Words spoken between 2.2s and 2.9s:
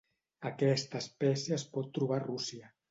a Rússia.